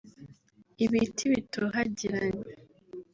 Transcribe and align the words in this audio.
ibiti 0.85 1.23
bitohagiranye 1.33 2.51